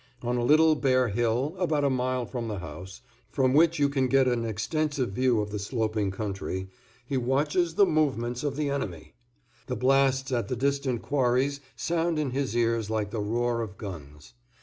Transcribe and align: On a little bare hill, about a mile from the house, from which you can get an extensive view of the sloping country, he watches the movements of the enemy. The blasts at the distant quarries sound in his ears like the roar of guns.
On 0.23 0.35
a 0.35 0.43
little 0.43 0.73
bare 0.73 1.09
hill, 1.09 1.55
about 1.59 1.83
a 1.83 1.89
mile 1.91 2.25
from 2.25 2.47
the 2.47 2.57
house, 2.57 3.01
from 3.29 3.53
which 3.53 3.77
you 3.77 3.87
can 3.87 4.07
get 4.07 4.27
an 4.27 4.43
extensive 4.45 5.11
view 5.11 5.39
of 5.41 5.51
the 5.51 5.59
sloping 5.59 6.09
country, 6.09 6.69
he 7.05 7.17
watches 7.17 7.75
the 7.75 7.85
movements 7.85 8.43
of 8.43 8.55
the 8.55 8.71
enemy. 8.71 9.13
The 9.67 9.75
blasts 9.75 10.31
at 10.31 10.47
the 10.47 10.55
distant 10.55 11.03
quarries 11.03 11.59
sound 11.75 12.17
in 12.17 12.31
his 12.31 12.55
ears 12.57 12.89
like 12.89 13.11
the 13.11 13.21
roar 13.21 13.61
of 13.61 13.77
guns. 13.77 14.33